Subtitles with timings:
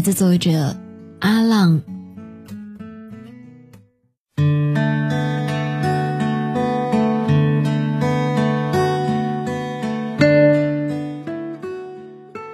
[0.00, 0.74] 来自作者
[1.18, 1.82] 阿浪。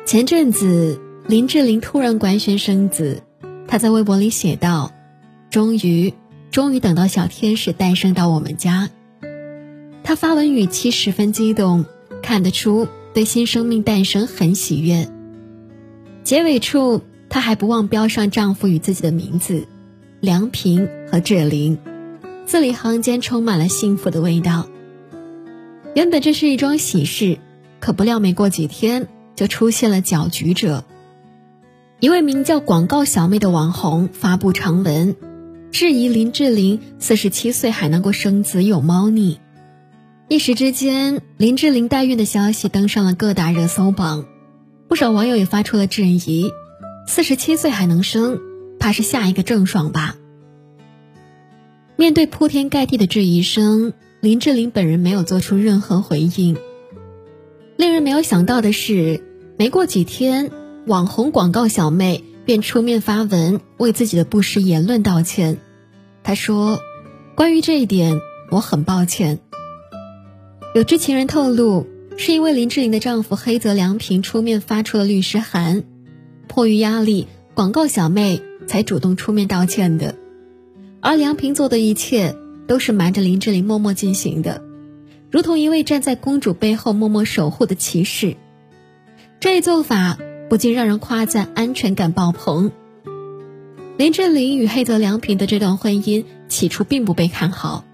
[0.04, 3.22] 前阵子，林志玲突然官宣生子，
[3.68, 4.90] 她在微博里写道
[5.48, 6.12] ：“终于，
[6.50, 8.90] 终于等到小天使诞生到我们家。”
[10.02, 11.84] 她发文语气十分激动，
[12.20, 15.08] 看得出对新生命诞生很喜悦。
[16.24, 17.02] 结尾处。
[17.28, 19.66] 她还不忘标上丈夫与自己的名字，
[20.20, 21.78] 梁平和志玲，
[22.46, 24.66] 字里行间充满了幸福的味道。
[25.94, 27.38] 原本这是一桩喜事，
[27.80, 30.84] 可不料没过几天就出现了搅局者。
[32.00, 35.16] 一位名叫“广告小妹”的网红发布长文，
[35.72, 39.40] 质疑林志玲四十七岁还能够生子有猫腻。
[40.28, 44.26] 一时之间，林志玲代孕的消息登上了各大热搜榜，
[44.88, 46.50] 不少网友也发出了质疑。
[47.06, 48.40] 四十七岁还能生，
[48.78, 50.16] 怕是下一个郑爽吧？
[51.96, 56.56] 面对铺天盖地的质疑声，林志玲本人没有做出任何回应。
[57.76, 59.22] 令人没有想到的是，
[59.56, 60.50] 没过几天，
[60.86, 65.58] 网红广告小妹便出面发文为自己的不实言论道歉。
[66.22, 66.80] 她说
[67.36, 69.38] ：“关于这一点，我很抱歉。”
[70.74, 71.86] 有知情人透露，
[72.18, 75.84] 是因为林志玲的丈夫黑泽良平出面发出了律师函。
[76.56, 80.14] 迫于压力，广告小妹才主动出面道歉的，
[81.02, 82.34] 而梁平做的一切
[82.66, 84.62] 都是瞒着林志玲默默进行的，
[85.30, 88.38] 如同一位站在公主背后默默守护的骑士。
[89.38, 90.16] 这一做法
[90.48, 92.72] 不禁让人夸赞安全感爆棚。
[93.98, 97.84] 林志玲与黑泽良平的这段婚姻起初并不被看好，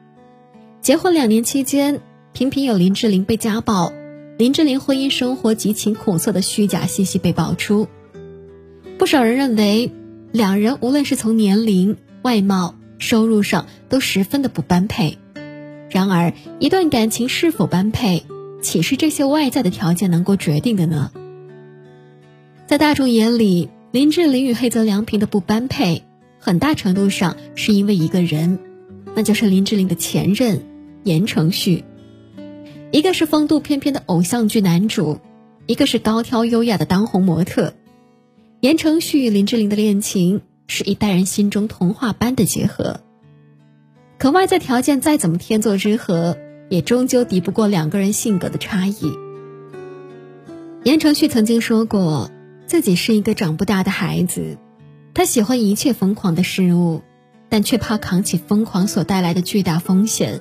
[0.81, 2.01] 结婚两年期间，
[2.33, 3.93] 频频有林志玲被家暴、
[4.39, 7.89] 林志玲婚姻生活极其苦涩的虚假信息被爆出。
[9.03, 9.91] 不少人认为，
[10.31, 15.19] 两人无论是从年龄、外貌、收入上都十分的不般配。
[15.91, 18.23] 然而，一段感情是否般配，
[18.63, 21.11] 岂是这些外在的条件能够决定的呢？
[22.69, 26.05] 在大众眼里，林志玲与黑泽良平的不般配，
[26.39, 28.61] 很大程度上是因为一个人，
[29.17, 30.63] 那就是林志玲的前任
[31.03, 31.83] 言承旭。
[32.93, 35.19] 一个是风度翩翩的偶像剧男主，
[35.67, 37.75] 一个是高挑优雅的当红模特。
[38.63, 43.01] 言承旭与林志玲的恋情是一代人心中童话般的结合，
[44.21, 49.19] 可外在条件再怎么天作之合，也终究敌不过两个人性格的差异。
[50.85, 52.31] 言承旭曾经说过，
[52.69, 54.57] 自己是一个长不大的孩子，
[55.13, 57.03] 他喜欢一切疯狂的事物，
[57.49, 60.41] 但却怕扛起疯狂所带来的巨大风险。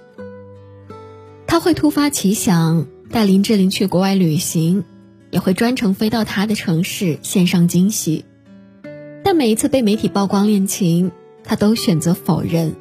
[1.47, 4.83] 他会突发奇想带林志玲去国外旅行。
[5.31, 8.25] 也会专程飞到他的城市献上惊喜，
[9.23, 11.11] 但每一次被媒体曝光恋情，
[11.43, 12.75] 他都选择否认。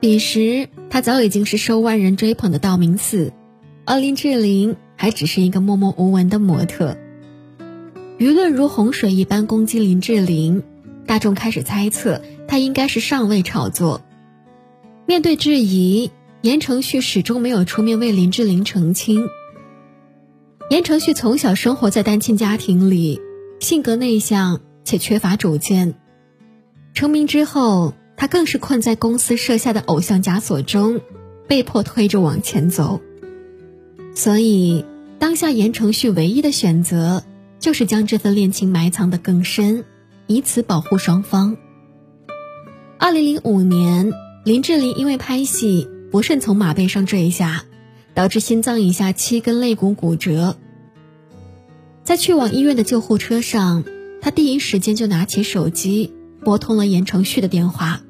[0.00, 3.32] 彼时他早已经是受万人追捧的道明寺，
[3.84, 6.96] 而林志玲还只是一个默默无闻的模特。
[8.18, 10.62] 舆论如洪水一般攻击林志玲，
[11.06, 14.00] 大众开始猜测她应该是上位炒作。
[15.06, 19.26] 面对质疑，言承旭始终没有出面为林志玲澄清。
[20.72, 23.20] 言承旭从小生活在单亲家庭里，
[23.60, 25.92] 性格内向且缺乏主见。
[26.94, 31.02] 成名之后，他更是困在公司设下的偶像枷锁中，
[31.46, 33.02] 被迫推着往前走。
[34.14, 34.86] 所以，
[35.18, 37.22] 当下言承旭唯一的选择
[37.58, 39.84] 就是将这份恋情埋藏得更深，
[40.26, 41.58] 以此保护双方。
[42.96, 44.10] 二零零五年，
[44.42, 47.64] 林志玲因为拍戏不慎从马背上坠下。
[48.14, 50.58] 导致心脏以下七根肋骨骨折。
[52.04, 53.84] 在去往医院的救护车上，
[54.20, 56.12] 他第一时间就拿起手机
[56.44, 58.02] 拨通了言承旭的电话。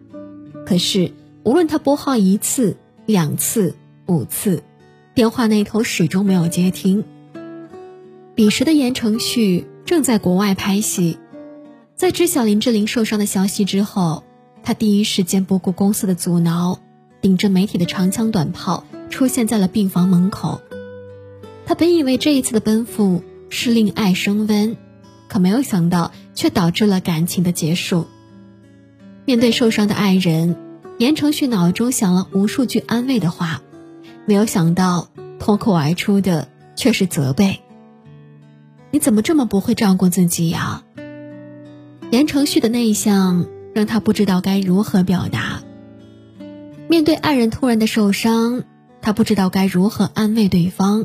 [0.66, 1.12] 可是，
[1.44, 3.74] 无论他拨号一次、两次、
[4.06, 4.62] 五次，
[5.14, 7.04] 电话那头始终没有接听。
[8.34, 11.18] 彼时的言承旭正在国外拍戏，
[11.94, 14.24] 在知晓林志玲受伤的消息之后，
[14.62, 16.78] 他第一时间不顾公司的阻挠，
[17.20, 18.84] 顶着媒体的长枪短炮。
[19.10, 20.62] 出现在了病房门口，
[21.66, 23.22] 他本以为这一次的奔赴
[23.54, 24.78] 是令爱升温，
[25.28, 28.06] 可没有想到却导致了感情的结束。
[29.26, 30.56] 面对受伤的爱人，
[30.98, 33.60] 言承旭脑中想了无数句安慰的话，
[34.24, 37.60] 没有想到脱口而出的却是责备
[38.90, 40.82] ：“你怎么这么不会照顾自己呀？”
[42.10, 45.62] 言承旭的内向让他不知道该如何表达。
[46.88, 48.64] 面对爱人突然的受伤，
[49.02, 51.04] 他不知道该如何安慰对方，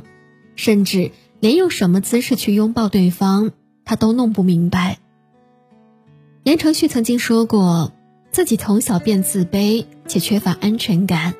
[0.55, 3.51] 甚至连用什么姿势去拥抱对方，
[3.85, 4.97] 他都弄不明白。
[6.43, 7.91] 言承旭曾经说过，
[8.31, 11.35] 自己从小便自卑且缺乏安全感，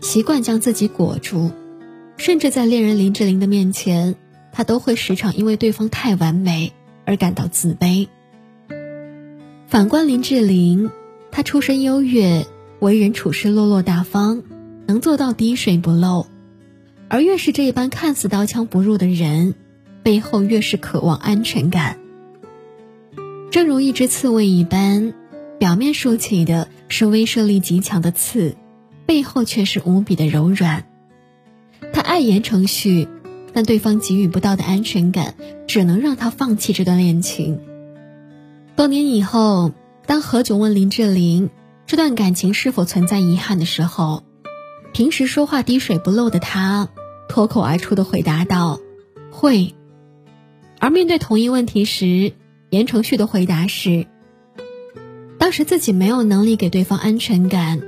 [0.00, 1.50] 习惯将自己裹住，
[2.16, 4.14] 甚至在恋人林志玲的面前，
[4.52, 6.72] 他都会时常因为对方太完美
[7.04, 8.08] 而感到自卑。
[9.66, 10.90] 反观林志玲，
[11.30, 12.46] 她出身优越，
[12.78, 14.42] 为人处事落落大方，
[14.86, 16.26] 能做到滴水不漏。
[17.12, 19.54] 而越是这一般看似刀枪不入的人，
[20.02, 21.98] 背后越是渴望安全感。
[23.50, 25.12] 正如一只刺猬一般，
[25.58, 28.56] 表面竖起的是威慑力极强的刺，
[29.04, 30.86] 背后却是无比的柔软。
[31.92, 33.06] 他爱言承旭，
[33.52, 35.34] 但对方给予不到的安全感，
[35.66, 37.60] 只能让他放弃这段恋情。
[38.74, 39.72] 多年以后，
[40.06, 41.50] 当何炅问林志玲
[41.86, 44.22] 这段感情是否存在遗憾的时候，
[44.94, 46.88] 平时说话滴水不漏的他，
[47.32, 48.78] 脱口而出的回答道
[49.32, 49.74] ：“会。”
[50.78, 52.34] 而面对同一问题时，
[52.68, 54.06] 言承旭的回答是
[55.40, 57.80] ：“当时自己没有能力给对方安全感，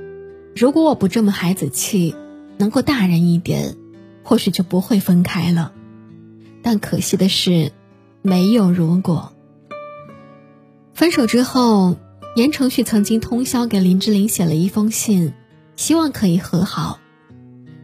[0.55, 2.15] 如果我不这么孩子气，
[2.57, 3.75] 能够大人一点，
[4.23, 5.73] 或许就不会分开了。
[6.63, 7.71] 但可惜的是，
[8.23, 9.31] 没有如果。”
[10.95, 11.97] 分手之后，
[12.35, 15.33] 言承旭曾经通宵给林志玲写了一封信，
[15.75, 16.97] 希望可以和好，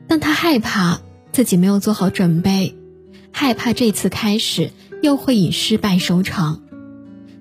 [0.07, 2.75] 但他害怕自己没有做好准备，
[3.31, 6.61] 害怕这次开始又会以失败收场，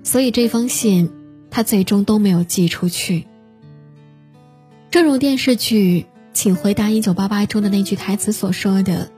[0.03, 1.11] 所以这封信
[1.51, 3.27] 他最终都没有寄出去。
[4.91, 6.03] 正如电视剧
[6.33, 9.11] 《请回答一九八八》中的那句台词所说的：“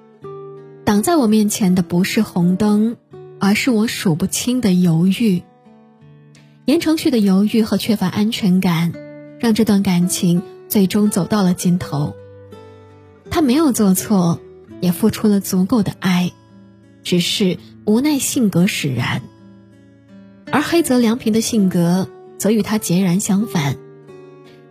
[0.85, 2.97] 挡在我面前的不是红灯，
[3.39, 5.43] 而是我数不清的犹豫。”
[6.67, 8.93] 言承旭的犹豫和缺乏安全感，
[9.41, 12.15] 让这段感情最终走到了尽头。
[13.31, 14.41] 他没有做错，
[14.83, 16.33] 也付出了足够的爱，
[17.05, 17.57] 只是
[17.87, 19.23] 无奈性格使然。
[20.51, 23.77] 而黑泽良平的性格则与他截然相反。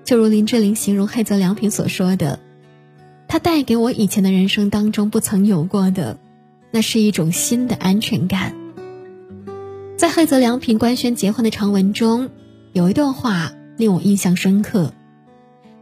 [0.04, 2.40] 就如林志玲形容黑泽良平所说的
[3.30, 6.20] ：“他带给我以前的人生当中不曾有过的，
[6.72, 8.54] 那是一种新的安全感。”
[9.96, 12.30] 在黑泽良平官宣结婚的长文中，
[12.74, 14.94] 有一段话令我印象深刻。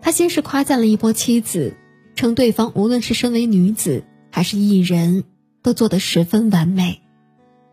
[0.01, 1.73] 他先是夸赞了一波妻子，
[2.15, 5.23] 称对方无论是身为女子还是艺人，
[5.61, 7.01] 都做得十分完美。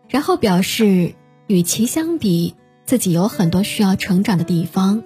[0.09, 1.15] 然后表示，
[1.47, 2.55] 与其相比，
[2.85, 5.03] 自己有很多需要成长的地方，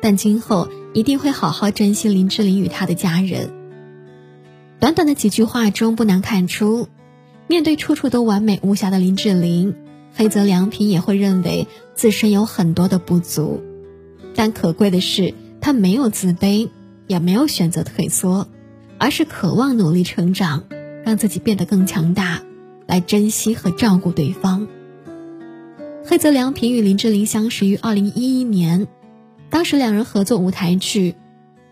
[0.00, 3.50] 但今后一定会好好珍惜林志玲与她的家人。
[4.78, 6.88] 短短的几句话中，不难看出，
[7.48, 9.74] 面对处处都完美无瑕的林志玲。
[10.14, 13.62] 黑泽良平也会认为自身有很多的不足，
[14.34, 16.70] 但可贵的是，他没有自卑，
[17.06, 18.48] 也没有选择退缩，
[18.98, 20.64] 而是渴望努力成长，
[21.06, 22.42] 让自己变得更强大，
[22.84, 24.66] 来珍惜和照顾对方。
[26.04, 28.88] 黑泽良平与林志玲相识于二零一一年，
[29.48, 31.14] 当时两人合作舞台剧，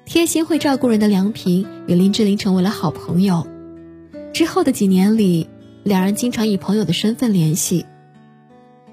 [0.05, 3.49] 贴心会照顾人的良平与林志玲成为了好朋友。
[4.33, 5.49] 之后的几年里，
[5.83, 7.87] 两人经常以朋友的身份联系。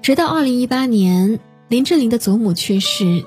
[0.02, 3.22] 直到二零一八年，林志玲的祖母去世，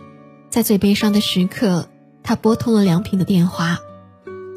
[0.50, 1.88] 在最悲伤的时刻，
[2.24, 3.80] 她拨通了梁平的电话。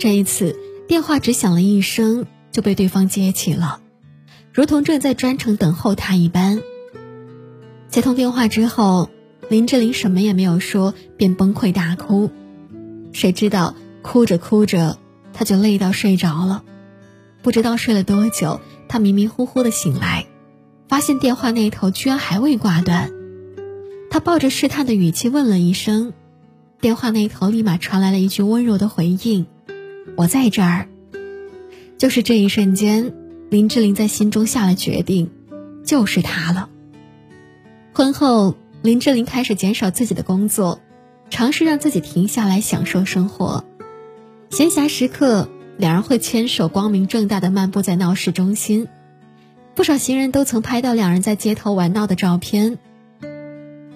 [0.01, 0.57] 这一次，
[0.89, 2.27] 电话只响了一声
[2.59, 3.79] 就被对方接起了，
[4.53, 6.61] 如同正在专程等候他一般。
[7.89, 9.11] 接通电话之后，
[9.49, 12.33] 林志玲什么也没有说，便崩溃大哭。
[13.13, 14.99] 谁知道哭着哭着，
[15.33, 16.65] 她就累到睡着了。
[17.43, 20.27] 不知道睡了多久，她迷迷糊糊的醒来。
[20.89, 23.13] 发现电话那头居然还未挂断，
[24.11, 26.13] 他抱着试探的语气问了一声，
[26.81, 29.47] 电话那头立马传来了一句温柔的回应
[30.19, 30.89] ：“我在这儿。”
[31.99, 33.13] 就是这一瞬间，
[33.51, 35.31] 林志玲在心中下了决定，
[35.85, 36.71] 就是他了。
[37.93, 40.81] 婚后，林志玲开始减少自己的工作，
[41.29, 43.65] 尝试让自己停下来享受生活。
[44.51, 48.87] 闲暇时刻，两人会牵手光明正大的漫步在闹市中心。
[49.75, 52.79] 不少行人都曾拍到两人在街头玩闹的照片。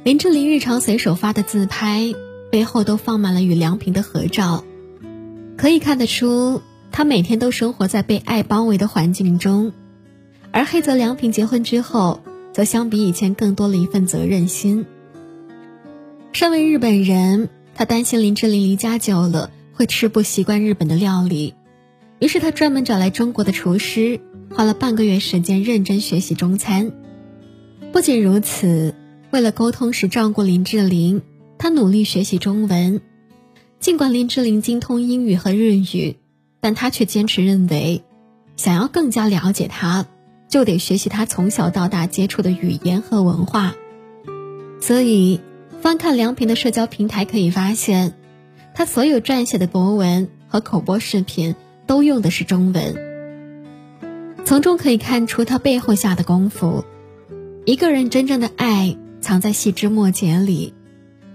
[0.02, 2.12] 林志玲日常随手发的自拍，
[2.50, 4.64] 背后都放满了与梁平的合照，
[5.56, 6.60] 可以看得出，
[6.92, 9.72] 他每天都生活在被爱包围的环境中。
[10.50, 12.20] 而黑泽良平结婚之后，
[12.52, 14.84] 则相比以前更多了一份责任心。
[16.32, 21.54] 身为日本人，他担心林志玲离家久了会吃不习惯日本的料理，
[22.18, 24.20] 于是他专门找来中国的厨师，
[24.50, 26.92] 花了半个月时间认真学习中餐。
[27.90, 28.94] 不仅如此，
[29.30, 31.22] 为了沟通时照顾林志玲，
[31.56, 33.00] 他努力学习中文。
[33.80, 36.16] 尽管林志玲精通英语和日语，
[36.62, 38.04] 但他却坚持认为，
[38.56, 40.06] 想要更加了解他，
[40.48, 43.74] 就得学习他从小到大接触的语言和文化。
[44.80, 45.40] 所以，
[45.80, 48.14] 翻看梁平的社交平台可以发现，
[48.74, 52.94] 他所有撰写的博文和口播视频都用的是中文。
[54.44, 56.84] 从中可以看出他背后下的功夫。
[57.64, 60.72] 一个人真正的爱藏在细枝末节里，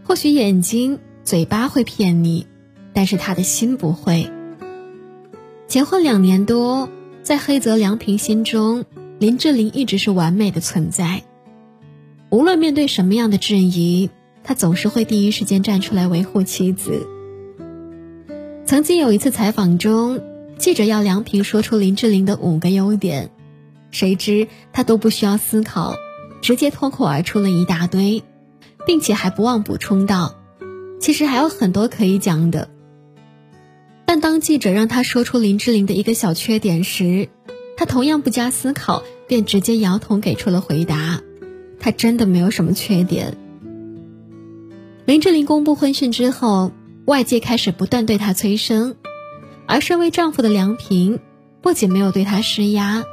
[0.04, 1.00] 或许眼睛。
[1.24, 2.48] 嘴巴会骗你，
[2.94, 4.32] 但是他的心不会。
[5.68, 6.88] 结婚两年多，
[7.24, 8.86] 在黑泽良平心中，
[9.20, 11.24] 林志玲一直是完美的存在。
[12.30, 14.10] 无论面对什么样的质疑，
[14.46, 17.06] 他总是会第一时间站出来维护妻子。
[18.66, 20.22] 曾经有一次采访中，
[20.58, 23.30] 记者要梁平说出林志玲的五个优点，
[23.92, 25.96] 谁知他都不需要思考，
[26.42, 28.24] 直接脱口而出了一大堆，
[28.86, 30.36] 并且还不忘补充道。
[31.02, 32.70] 其实还有很多可以讲的，
[34.08, 37.28] 但当记者让他说出林志玲的一个小缺点时，
[37.76, 41.22] 他同样不加思考，便直接摇头给出了回答：
[41.78, 43.36] 他真的没有什么缺点。
[45.04, 46.72] 林志玲公布婚讯之后，
[47.06, 48.96] 外界开始不断对她催生，
[49.66, 51.20] 而身为丈夫的梁平
[51.62, 53.04] 不仅没有对她施压，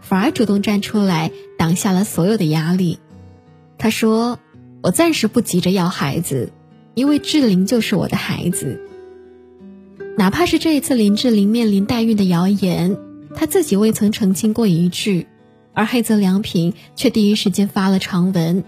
[0.00, 3.00] 反而主动站出来挡下了所有的压力。
[3.76, 4.38] 他说
[4.84, 6.52] ：“我暂时不急着要孩子。”
[6.94, 8.80] 因为志玲就是我的孩子，
[10.16, 12.96] 哪怕是这一次林志玲面临代孕的谣言，
[13.34, 15.26] 她自己未曾澄清过一句，
[15.72, 18.64] 而黑泽良平却第一时间发了长文，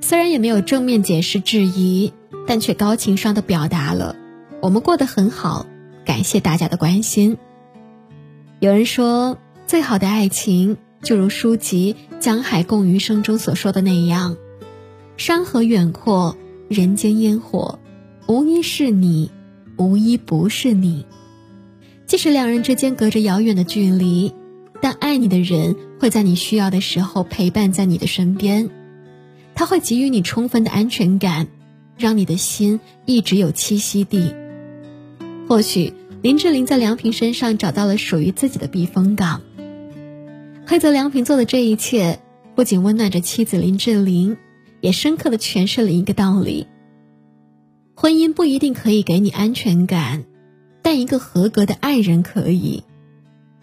[0.00, 2.12] 虽然也没有正面解释质疑，
[2.46, 4.16] 但却高情商的表达了
[4.62, 5.66] 我们过得很好，
[6.04, 7.36] 感谢大家的关心。
[8.60, 14.36] 有人说，最好的爱情就如书籍《江海共余生》中所说的那样，
[15.16, 16.36] 山河远阔。
[16.68, 17.78] 人间烟火，
[18.26, 19.30] 无一是你，
[19.76, 21.06] 无一不是你。
[22.06, 24.32] 即使两人之间隔着遥远的距离，
[24.80, 28.70] 但爱你的人会在你需要的时候陪伴在你的身边，
[29.54, 31.48] 他会给予你充分的安全感，
[31.96, 34.34] 让你的心一直有栖息地。
[35.48, 35.92] 或许
[36.22, 39.42] 林志玲在梁平身上找到了属于自己的避风港。
[40.66, 42.20] 黑泽良平做的这一切，
[42.54, 44.36] 不仅温暖着妻子林志玲。
[44.82, 46.66] 也深刻的诠释了一个道理：
[47.98, 50.24] 婚姻不一定可以给你安全感，
[50.82, 52.84] 但一个合格的爱人可以。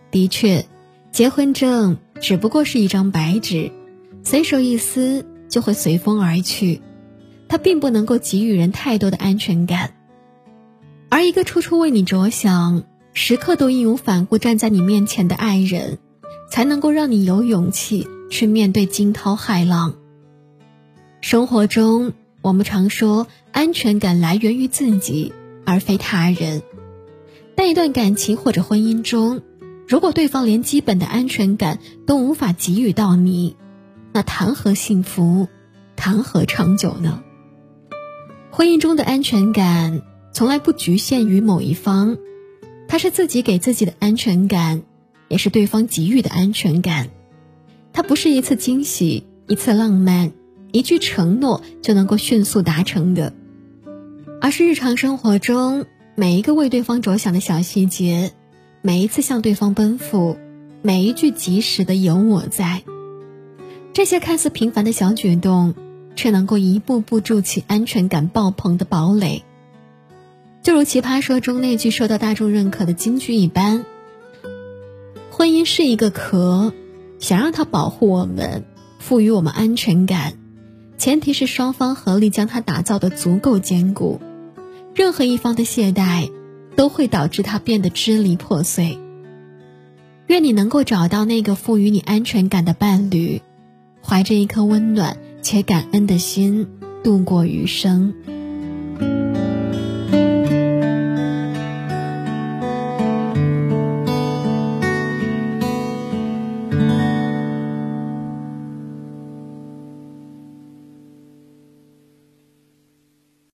[0.09, 0.65] 的确，
[1.11, 3.71] 结婚证只不过是一张白纸，
[4.23, 6.81] 随手一撕就会随风而去，
[7.47, 9.93] 它并不能够给予人太多的安全感。
[11.09, 15.99] 而一个处处为你着想、时刻都义无反顾站在你面前的爱人，
[16.49, 19.93] 才能够让你有勇气去面对惊涛骇浪。
[21.21, 25.31] 生活中，我们常说安全感来源于自己，
[25.63, 26.63] 而非他人。
[27.55, 29.41] 但一段感情或者婚姻中，
[29.87, 33.55] 如果对方连基本的安全感都无法给予到你，
[34.11, 35.47] 那谈何幸福，
[35.95, 37.21] 谈何长久呢？
[38.49, 40.01] 婚姻中的安全感
[40.33, 42.17] 从来不局限于某一方，
[42.87, 44.81] 它是自己给自己的安全感，
[45.27, 47.11] 也是对方给予的安全感。
[47.93, 50.31] 它不是一次惊喜，一次浪漫。
[50.71, 53.31] 一句承诺就能够迅速达成的，
[54.43, 55.85] 而是日常生活中
[56.15, 58.33] 每一个为对方着想的小细节，
[58.81, 60.37] 每一次向对方奔赴，
[60.81, 62.83] 每一句及时的有我在。
[63.93, 65.75] 这些看似平凡的小举动，
[66.17, 69.45] 却能够一步步筑起安全感爆棚的堡垒。
[70.61, 73.85] 就如《奇葩说》中那句受到大众认可的金句一般
[75.31, 76.73] ：“婚姻是一个壳，
[77.17, 78.65] 想让它保护我们，
[78.99, 80.33] 赋予我们安全感。”
[80.99, 84.19] 前提是双方合力将它打造的足够坚固，
[84.95, 86.31] 任何一方的懈怠，
[86.75, 88.99] 都会导致他变得支离破碎。
[90.27, 93.41] 愿你能够找到那个赋予你安全感的伴侣，
[94.01, 96.67] 怀着一颗温暖且感恩的心
[97.03, 98.13] 度过余生。